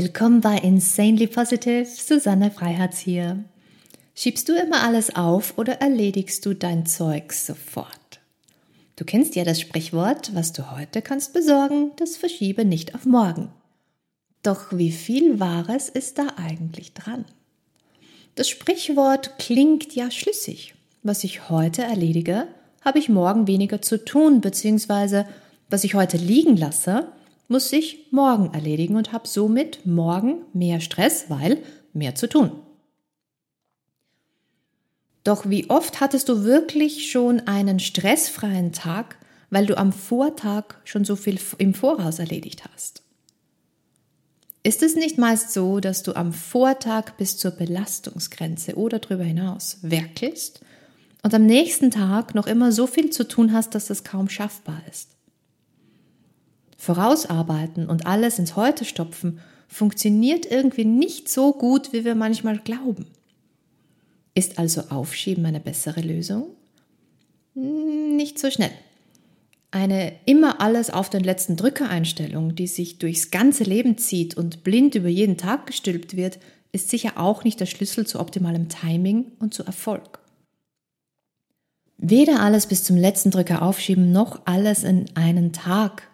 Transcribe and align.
Willkommen 0.00 0.40
bei 0.40 0.58
Insanely 0.58 1.26
Positive, 1.26 1.84
Susanne 1.84 2.52
Freiherz 2.52 2.98
hier. 2.98 3.42
Schiebst 4.14 4.48
du 4.48 4.52
immer 4.52 4.84
alles 4.84 5.16
auf 5.16 5.58
oder 5.58 5.80
erledigst 5.80 6.46
du 6.46 6.54
dein 6.54 6.86
Zeug 6.86 7.32
sofort? 7.32 8.20
Du 8.94 9.04
kennst 9.04 9.34
ja 9.34 9.42
das 9.42 9.60
Sprichwort, 9.60 10.36
was 10.36 10.52
du 10.52 10.70
heute 10.70 11.02
kannst 11.02 11.32
besorgen, 11.32 11.90
das 11.96 12.16
verschiebe 12.16 12.64
nicht 12.64 12.94
auf 12.94 13.06
morgen. 13.06 13.50
Doch 14.44 14.66
wie 14.70 14.92
viel 14.92 15.40
Wahres 15.40 15.88
ist 15.88 16.18
da 16.18 16.28
eigentlich 16.36 16.92
dran? 16.92 17.24
Das 18.36 18.48
Sprichwort 18.48 19.36
klingt 19.40 19.96
ja 19.96 20.12
schlüssig. 20.12 20.76
Was 21.02 21.24
ich 21.24 21.50
heute 21.50 21.82
erledige, 21.82 22.46
habe 22.82 23.00
ich 23.00 23.08
morgen 23.08 23.48
weniger 23.48 23.82
zu 23.82 24.04
tun, 24.04 24.42
beziehungsweise 24.42 25.26
was 25.70 25.82
ich 25.82 25.94
heute 25.94 26.18
liegen 26.18 26.56
lasse, 26.56 27.08
muss 27.48 27.72
ich 27.72 28.12
morgen 28.12 28.52
erledigen 28.54 28.96
und 28.96 29.12
habe 29.12 29.26
somit 29.26 29.84
morgen 29.86 30.44
mehr 30.52 30.80
Stress, 30.80 31.26
weil 31.28 31.58
mehr 31.92 32.14
zu 32.14 32.28
tun. 32.28 32.52
Doch 35.24 35.48
wie 35.48 35.68
oft 35.68 36.00
hattest 36.00 36.28
du 36.28 36.44
wirklich 36.44 37.10
schon 37.10 37.40
einen 37.40 37.80
stressfreien 37.80 38.72
Tag, 38.72 39.18
weil 39.50 39.66
du 39.66 39.76
am 39.76 39.92
Vortag 39.92 40.76
schon 40.84 41.04
so 41.04 41.16
viel 41.16 41.38
im 41.58 41.74
Voraus 41.74 42.18
erledigt 42.18 42.62
hast? 42.72 43.02
Ist 44.62 44.82
es 44.82 44.96
nicht 44.96 45.18
meist 45.18 45.52
so, 45.52 45.80
dass 45.80 46.02
du 46.02 46.14
am 46.14 46.32
Vortag 46.32 47.12
bis 47.16 47.38
zur 47.38 47.52
Belastungsgrenze 47.52 48.76
oder 48.76 48.98
darüber 48.98 49.24
hinaus 49.24 49.78
werkelst 49.82 50.60
und 51.22 51.32
am 51.32 51.46
nächsten 51.46 51.90
Tag 51.90 52.34
noch 52.34 52.46
immer 52.46 52.72
so 52.72 52.86
viel 52.86 53.10
zu 53.10 53.26
tun 53.26 53.52
hast, 53.52 53.74
dass 53.74 53.90
es 53.90 54.04
kaum 54.04 54.28
schaffbar 54.28 54.82
ist? 54.90 55.17
Vorausarbeiten 56.78 57.90
und 57.90 58.06
alles 58.06 58.38
ins 58.38 58.56
Heute 58.56 58.84
stopfen 58.84 59.40
funktioniert 59.66 60.46
irgendwie 60.50 60.84
nicht 60.84 61.28
so 61.28 61.52
gut, 61.52 61.92
wie 61.92 62.04
wir 62.04 62.14
manchmal 62.14 62.58
glauben. 62.58 63.06
Ist 64.34 64.58
also 64.58 64.82
Aufschieben 64.88 65.44
eine 65.44 65.60
bessere 65.60 66.00
Lösung? 66.00 66.46
Nicht 67.54 68.38
so 68.38 68.50
schnell. 68.50 68.70
Eine 69.70 70.12
immer 70.24 70.60
alles 70.60 70.88
auf 70.88 71.10
den 71.10 71.24
letzten 71.24 71.56
Drücker 71.56 71.90
Einstellung, 71.90 72.54
die 72.54 72.68
sich 72.68 72.98
durchs 72.98 73.30
ganze 73.30 73.64
Leben 73.64 73.98
zieht 73.98 74.36
und 74.36 74.62
blind 74.62 74.94
über 74.94 75.08
jeden 75.08 75.36
Tag 75.36 75.66
gestülpt 75.66 76.16
wird, 76.16 76.38
ist 76.72 76.88
sicher 76.88 77.14
auch 77.16 77.44
nicht 77.44 77.60
der 77.60 77.66
Schlüssel 77.66 78.06
zu 78.06 78.20
optimalem 78.20 78.68
Timing 78.68 79.32
und 79.40 79.52
zu 79.52 79.64
Erfolg. 79.64 80.20
Weder 81.98 82.40
alles 82.40 82.66
bis 82.66 82.84
zum 82.84 82.96
letzten 82.96 83.32
Drücker 83.32 83.60
aufschieben, 83.60 84.12
noch 84.12 84.42
alles 84.46 84.84
in 84.84 85.06
einen 85.16 85.52
Tag 85.52 86.08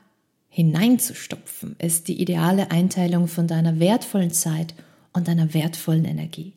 hineinzustopfen, 0.54 1.74
ist 1.80 2.06
die 2.06 2.22
ideale 2.22 2.70
Einteilung 2.70 3.26
von 3.26 3.48
deiner 3.48 3.80
wertvollen 3.80 4.30
Zeit 4.30 4.72
und 5.12 5.26
deiner 5.26 5.52
wertvollen 5.52 6.04
Energie. 6.04 6.52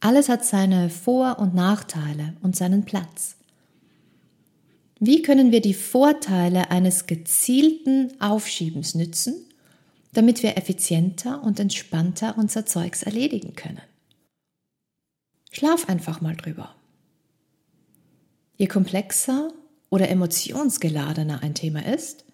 Alles 0.00 0.28
hat 0.28 0.44
seine 0.44 0.90
Vor- 0.90 1.38
und 1.38 1.54
Nachteile 1.54 2.34
und 2.42 2.54
seinen 2.54 2.84
Platz. 2.84 3.36
Wie 5.00 5.22
können 5.22 5.52
wir 5.52 5.62
die 5.62 5.72
Vorteile 5.72 6.70
eines 6.70 7.06
gezielten 7.06 8.12
Aufschiebens 8.20 8.94
nützen, 8.94 9.36
damit 10.12 10.42
wir 10.42 10.58
effizienter 10.58 11.42
und 11.42 11.58
entspannter 11.58 12.36
unser 12.36 12.66
Zeugs 12.66 13.02
erledigen 13.02 13.54
können? 13.54 13.80
Schlaf 15.50 15.88
einfach 15.88 16.20
mal 16.20 16.36
drüber. 16.36 16.74
Je 18.58 18.66
komplexer 18.66 19.48
oder 19.88 20.10
emotionsgeladener 20.10 21.42
ein 21.42 21.54
Thema 21.54 21.86
ist, 21.86 22.24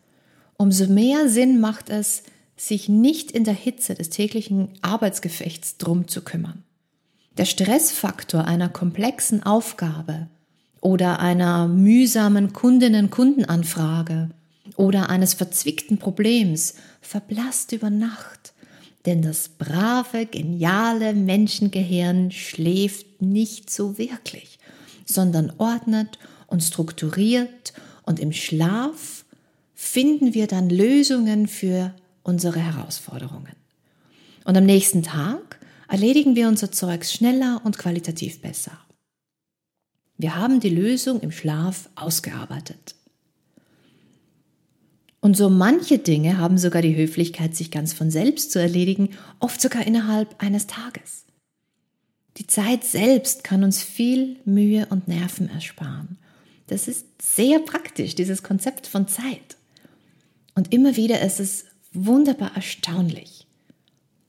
umso 0.61 0.89
mehr 0.89 1.31
Sinn 1.31 1.59
macht 1.59 1.89
es, 1.89 2.23
sich 2.55 2.91
nicht 2.91 3.31
in 3.31 3.45
der 3.45 3.55
Hitze 3.55 3.95
des 3.95 4.11
täglichen 4.11 4.69
Arbeitsgefechts 4.83 5.79
drum 5.79 6.07
zu 6.07 6.21
kümmern. 6.21 6.65
Der 7.39 7.47
Stressfaktor 7.47 8.45
einer 8.45 8.69
komplexen 8.69 9.43
Aufgabe 9.43 10.27
oder 10.83 11.19
einer 11.19 11.67
mühsamen 11.67 12.53
Kundinnen-Kundenanfrage 12.53 14.29
oder 14.77 15.09
eines 15.09 15.33
verzwickten 15.33 15.97
Problems 15.97 16.75
verblasst 17.01 17.73
über 17.73 17.89
Nacht, 17.89 18.53
denn 19.07 19.23
das 19.23 19.49
brave, 19.49 20.27
geniale 20.27 21.15
Menschengehirn 21.15 22.33
schläft 22.33 23.23
nicht 23.23 23.71
so 23.71 23.97
wirklich, 23.97 24.59
sondern 25.07 25.55
ordnet 25.57 26.19
und 26.49 26.63
strukturiert 26.63 27.73
und 28.03 28.21
im 28.21 28.35
Schlaf 28.35 29.20
finden 29.83 30.35
wir 30.35 30.47
dann 30.47 30.69
Lösungen 30.69 31.49
für 31.49 31.95
unsere 32.23 32.61
Herausforderungen. 32.61 33.57
Und 34.45 34.57
am 34.59 34.67
nächsten 34.67 35.03
Tag 35.03 35.59
erledigen 35.89 36.37
wir 36.37 36.49
unser 36.49 36.71
Zeugs 36.71 37.15
schneller 37.15 37.63
und 37.65 37.79
qualitativ 37.79 38.43
besser. 38.43 38.79
Wir 40.19 40.37
haben 40.37 40.61
die 40.61 40.69
Lösung 40.69 41.21
im 41.21 41.33
Schlaf 41.33 41.89
ausgearbeitet. 41.95 42.95
Und 45.21 45.35
so 45.35 45.49
manche 45.49 45.99
Dinge 45.99 46.37
haben 46.37 46.59
sogar 46.59 46.83
die 46.83 46.95
Höflichkeit, 46.95 47.57
sich 47.57 47.71
ganz 47.71 47.95
von 47.95 48.11
selbst 48.11 48.53
zu 48.53 48.59
erledigen, 48.59 49.09
oft 49.41 49.63
sogar 49.63 49.87
innerhalb 49.87 50.41
eines 50.43 50.67
Tages. 50.67 51.25
Die 52.37 52.47
Zeit 52.47 52.85
selbst 52.85 53.45
kann 53.45 53.65
uns 53.65 53.83
viel 53.83 54.37
Mühe 54.45 54.87
und 54.91 55.09
Nerven 55.09 55.49
ersparen. 55.49 56.19
Das 56.67 56.87
ist 56.87 57.07
sehr 57.21 57.61
praktisch, 57.61 58.15
dieses 58.15 58.43
Konzept 58.43 58.87
von 58.87 59.09
Zeit. 59.09 59.57
Und 60.55 60.73
immer 60.73 60.97
wieder 60.97 61.21
ist 61.21 61.41
es 61.41 61.65
wunderbar 61.93 62.55
erstaunlich, 62.55 63.47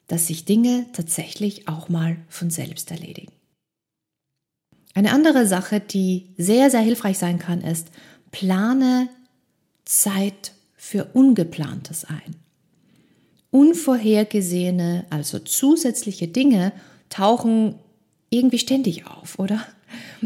dass 0.07 0.27
sich 0.27 0.45
Dinge 0.45 0.85
tatsächlich 0.93 1.67
auch 1.67 1.89
mal 1.89 2.17
von 2.27 2.49
selbst 2.49 2.91
erledigen. 2.91 3.31
Eine 4.93 5.13
andere 5.13 5.47
Sache, 5.47 5.79
die 5.79 6.33
sehr, 6.37 6.69
sehr 6.69 6.81
hilfreich 6.81 7.17
sein 7.17 7.39
kann, 7.39 7.61
ist, 7.61 7.87
plane 8.31 9.09
Zeit 9.85 10.53
für 10.75 11.05
Ungeplantes 11.13 12.05
ein. 12.05 12.35
Unvorhergesehene, 13.51 15.05
also 15.09 15.39
zusätzliche 15.39 16.27
Dinge 16.27 16.73
tauchen 17.09 17.75
irgendwie 18.29 18.59
ständig 18.59 19.07
auf, 19.07 19.39
oder? 19.39 19.65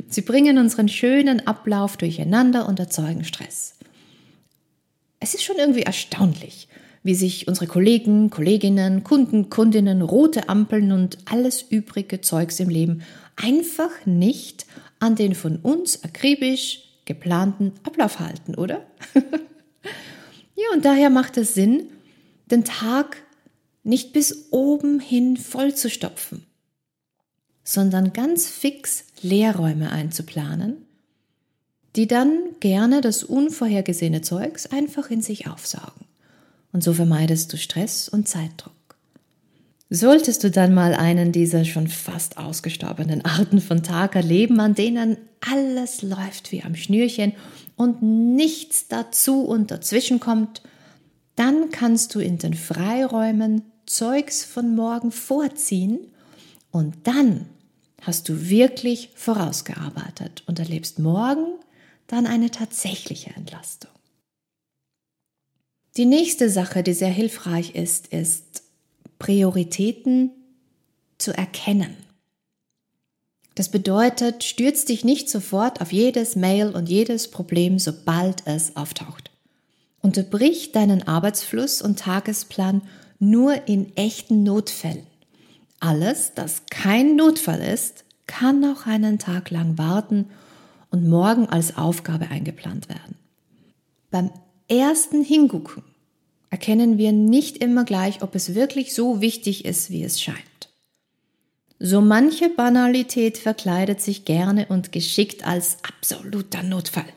Sie 0.10 0.22
bringen 0.22 0.58
unseren 0.58 0.88
schönen 0.90 1.46
Ablauf 1.48 1.98
durcheinander 1.98 2.68
und 2.68 2.80
erzeugen 2.80 3.24
Stress 3.24 3.75
es 5.26 5.34
ist 5.34 5.44
schon 5.44 5.58
irgendwie 5.58 5.82
erstaunlich, 5.82 6.68
wie 7.02 7.16
sich 7.16 7.48
unsere 7.48 7.66
Kollegen, 7.66 8.30
Kolleginnen, 8.30 9.04
Kunden, 9.04 9.50
Kundinnen, 9.50 10.04
rote 10.04 10.50
Ampeln 10.50 10.92
und 10.92 11.18
alles 11.26 11.64
übrige 11.64 12.22
Zeugs 12.22 12.60
im 12.60 12.70
Leben 12.70 13.02
einfach 13.36 13.90
nicht 14.06 14.68
an 15.00 15.16
den 15.16 15.34
von 15.34 15.58
uns 15.58 16.04
akribisch 16.04 16.84
geplanten 17.06 17.72
Ablauf 17.82 18.20
halten, 18.20 18.54
oder? 18.54 18.86
ja, 20.56 20.66
und 20.76 20.86
daher 20.86 21.10
macht 21.10 21.38
es 21.38 21.56
Sinn, 21.56 21.90
den 22.52 22.64
Tag 22.64 23.18
nicht 23.84 24.14
bis 24.14 24.50
oben 24.52 25.00
hin 25.00 25.38
voll 25.38 25.74
zu 25.74 25.90
stopfen, 25.90 26.46
sondern 27.64 28.14
ganz 28.14 28.48
fix 28.48 29.06
Leerräume 29.24 29.92
einzuplanen 29.92 30.86
die 31.96 32.08
dann 32.08 32.40
gerne 32.60 33.02
das 33.02 33.24
unvorhergesehene 33.24 34.22
Zeugs 34.22 34.66
einfach 34.68 35.10
in 35.10 35.22
sich 35.22 35.48
aufsaugen. 35.48 36.06
Und 36.72 36.84
so 36.84 36.94
vermeidest 36.94 37.54
du 37.54 37.58
Stress 37.58 38.10
und 38.10 38.28
Zeitdruck. 38.28 38.74
Solltest 39.90 40.44
du 40.44 40.52
dann 40.52 40.74
mal 40.74 40.94
einen 40.94 41.32
dieser 41.32 41.64
schon 41.64 41.88
fast 41.88 42.38
ausgestorbenen 42.38 43.24
Arten 43.24 43.62
von 43.62 43.84
Tag 43.84 44.16
erleben, 44.16 44.60
an 44.60 44.76
denen 44.76 45.18
alles 45.40 46.02
läuft 46.02 46.52
wie 46.52 46.64
am 46.64 46.76
Schnürchen 46.76 47.34
und 47.76 48.02
nichts 48.02 48.88
dazu 48.88 49.42
und 49.42 49.72
dazwischen 49.72 50.20
kommt, 50.20 50.64
dann 51.36 51.70
kannst 51.70 52.16
du 52.16 52.20
in 52.20 52.38
den 52.40 52.56
Freiräumen 52.56 53.62
Zeugs 53.86 54.44
von 54.44 54.76
morgen 54.76 55.12
vorziehen 55.12 56.00
und 56.72 56.96
dann 57.04 57.46
hast 58.02 58.28
du 58.28 58.50
wirklich 58.50 59.12
vorausgearbeitet 59.16 60.44
und 60.48 60.60
erlebst 60.60 60.98
morgen 61.00 61.46
dann 62.08 62.28
eine 62.28 62.52
tatsächliche 62.52 63.32
Entlastung. 63.32 63.92
Die 65.98 66.06
nächste 66.06 66.50
Sache, 66.50 66.84
die 66.84 66.94
sehr 66.94 67.10
hilfreich 67.10 67.74
ist, 67.74 68.08
ist 68.08 68.64
Prioritäten 69.18 70.32
zu 71.18 71.32
erkennen. 71.32 71.96
Das 73.56 73.70
bedeutet, 73.70 74.44
stürz 74.44 74.84
dich 74.84 75.06
nicht 75.06 75.30
sofort 75.30 75.80
auf 75.80 75.94
jedes 75.94 76.36
Mail 76.36 76.72
und 76.72 76.90
jedes 76.90 77.32
Problem, 77.32 77.80
sobald 77.80 78.46
es 78.46 78.76
auftaucht. 78.76 79.32
Unterbrich 80.02 80.74
deinen 80.74 81.08
Arbeitsfluss 81.08 81.82
und 81.82 81.98
Tagesplan 81.98 82.82
nur 83.20 83.68
in 83.68 83.96
echten 83.96 84.44
Notfällen. 84.44 85.08
Alles, 85.80 86.34
das 86.36 86.64
kein 86.70 87.16
Notfall 87.16 87.62
ist, 87.62 88.04
kann 88.28 88.66
auch 88.66 88.86
einen 88.86 89.20
Tag 89.20 89.50
lang 89.52 89.78
warten 89.78 90.30
und 90.96 91.10
morgen 91.10 91.50
als 91.50 91.76
Aufgabe 91.76 92.30
eingeplant 92.30 92.88
werden. 92.88 93.18
Beim 94.12 94.32
ersten 94.70 95.26
Hingucken 95.26 95.84
erkennen 96.50 96.98
wir 96.98 97.12
nicht 97.12 97.58
immer 97.58 97.84
gleich, 97.84 98.22
ob 98.22 98.34
es 98.34 98.56
wirklich 98.56 98.94
so 98.94 99.20
wichtig 99.20 99.66
ist, 99.66 99.90
wie 99.90 100.06
es 100.06 100.22
scheint. 100.22 100.40
So 101.80 102.00
manche 102.00 102.48
Banalität 102.48 103.38
verkleidet 103.38 104.00
sich 104.00 104.24
gerne 104.24 104.68
und 104.68 104.94
geschickt 104.94 105.46
als 105.46 105.80
absoluter 105.84 106.64
Notfall. 106.64 107.12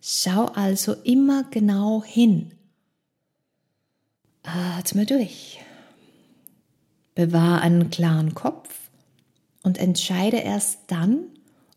Schau 0.00 0.44
also 0.44 0.92
immer 1.02 1.42
genau 1.50 2.04
hin. 2.04 2.52
Atme 4.44 5.06
durch. 5.06 5.58
Bewahr 7.16 7.62
einen 7.62 7.90
klaren 7.90 8.34
Kopf 8.34 8.78
und 9.64 9.76
entscheide 9.78 10.36
erst 10.36 10.78
dann, 10.86 11.33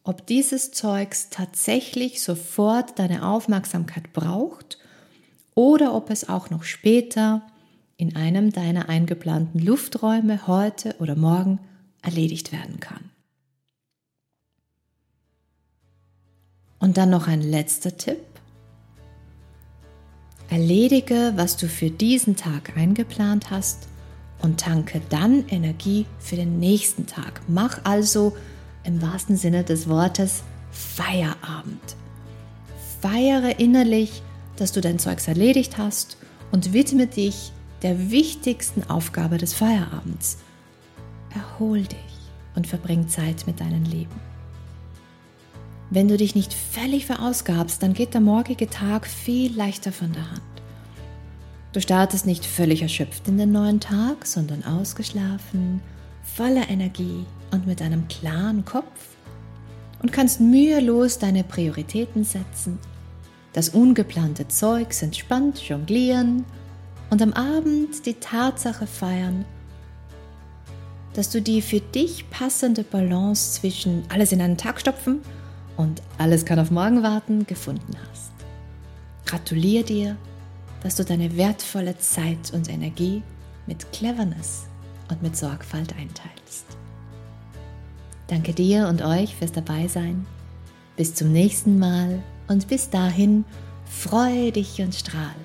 ob 0.07 0.25
dieses 0.25 0.71
Zeugs 0.71 1.30
tatsächlich 1.30 2.21
sofort 2.21 2.98
deine 2.98 3.27
Aufmerksamkeit 3.27 4.13
braucht 4.13 4.77
oder 5.54 5.94
ob 5.94 6.09
es 6.09 6.30
auch 6.30 6.50
noch 6.50 6.63
später 6.63 7.42
in 7.98 8.15
einem 8.15 8.51
deiner 8.51 8.88
eingeplanten 8.88 9.59
Lufträume 9.59 10.48
heute 10.48 10.95
oder 11.00 11.15
morgen 11.15 11.59
erledigt 12.01 12.54
werden 12.54 12.80
kann. 12.80 13.09
Und 16.80 16.98
dann 16.98 17.10
noch 17.10 17.27
ein 17.27 17.42
letzter 17.42 17.98
Tipp. 17.98 18.24
Erledige, 20.50 21.33
was 21.36 21.57
du 21.57 21.68
für 21.68 21.89
diesen 21.89 22.38
Tag 22.38 22.77
eingeplant 22.77 23.51
hast 23.51 23.89
und 24.42 24.62
tanke 24.62 25.01
dann 25.10 25.45
Energie 25.50 26.06
für 26.19 26.38
den 26.38 26.60
nächsten 26.60 27.07
Tag. 27.07 27.42
Mach 27.50 27.83
also 27.83 28.38
im 28.88 29.01
wahrsten 29.01 29.38
Sinne 29.38 29.63
des 29.63 29.88
Wortes 29.88 30.44
Feierabend. 30.72 31.95
Feiere 33.01 33.60
innerlich, 33.60 34.24
dass 34.56 34.72
du 34.72 34.81
dein 34.81 34.98
Zeugs 34.98 35.28
erledigt 35.28 35.78
hast 35.78 36.18
und 36.51 36.74
widme 36.74 37.06
dich 37.06 37.51
der 37.84 38.10
wichtigsten 38.10 38.89
Aufgabe 38.89 39.38
des 39.38 39.54
Feierabends. 39.54 40.39
Erhol 41.36 41.81
dich 41.84 41.98
und 42.56 42.66
verbring 42.66 43.07
Zeit 43.07 43.45
mit 43.45 43.60
deinen 43.60 43.86
Lieben. 43.86 44.19
Wenn 45.89 46.07
du 46.07 46.18
dich 46.18 46.34
nicht 46.34 46.54
völlig 46.54 47.06
verausgabst, 47.06 47.84
dann 47.84 47.94
geht 47.94 48.13
der 48.13 48.22
morgige 48.22 48.69
Tag 48.69 49.06
viel 49.06 49.56
leichter 49.56 49.92
von 49.92 50.12
der 50.12 50.31
Hand. 50.31 50.42
Du 51.74 51.81
startest 51.81 52.25
nicht 52.25 52.45
völlig 52.45 52.81
erschöpft 52.81 53.28
in 53.28 53.38
den 53.38 53.51
neuen 53.51 53.80
Tag, 53.80 54.25
sondern 54.25 54.63
ausgeschlafen, 54.63 55.81
voller 56.24 56.69
Energie 56.69 57.25
und 57.51 57.67
mit 57.67 57.81
einem 57.81 58.07
klaren 58.07 58.65
Kopf 58.65 59.15
und 60.01 60.11
kannst 60.11 60.39
mühelos 60.39 61.19
deine 61.19 61.44
Prioritäten 61.44 62.23
setzen 62.23 62.79
das 63.57 63.69
ungeplante 63.69 64.47
Zeugs 64.47 65.01
entspannt 65.01 65.67
jonglieren 65.67 66.45
und 67.09 67.23
am 67.23 67.33
Abend 67.33 68.05
die 68.05 68.13
Tatsache 68.13 68.85
feiern, 68.85 69.45
dass 71.13 71.31
du 71.31 71.41
die 71.41 71.63
für 71.63 71.79
dich 71.79 72.29
passende 72.29 72.83
Balance 72.83 73.59
zwischen 73.59 74.03
alles 74.09 74.31
in 74.31 74.41
einen 74.41 74.57
Tag 74.57 74.79
stopfen 74.79 75.23
und 75.75 76.03
alles 76.19 76.45
kann 76.45 76.59
auf 76.59 76.69
morgen 76.69 77.01
warten 77.01 77.47
gefunden 77.47 77.97
hast. 78.11 78.31
Gratuliere 79.25 79.83
dir, 79.83 80.17
dass 80.83 80.93
du 80.93 81.03
deine 81.03 81.35
wertvolle 81.35 81.97
Zeit 81.97 82.53
und 82.53 82.69
Energie 82.69 83.23
mit 83.65 83.91
Cleverness 83.91 84.67
und 85.09 85.23
mit 85.23 85.35
Sorgfalt 85.35 85.95
einteilst. 85.97 86.77
Danke 88.27 88.53
dir 88.53 88.88
und 88.88 89.01
euch 89.01 89.35
fürs 89.35 89.51
Dabeisein. 89.51 90.25
Bis 90.95 91.13
zum 91.15 91.31
nächsten 91.31 91.79
Mal 91.79 92.21
und 92.47 92.68
bis 92.68 92.89
dahin 92.89 93.45
freue 93.85 94.51
dich 94.51 94.81
und 94.81 94.94
strahl. 94.94 95.35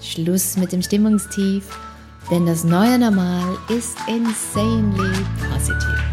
Schluss 0.00 0.56
mit 0.56 0.72
dem 0.72 0.82
Stimmungstief, 0.82 1.64
denn 2.30 2.46
das 2.46 2.62
neue 2.64 2.98
Normal 2.98 3.56
ist 3.68 3.96
insanely 4.06 5.24
positive. 5.50 6.07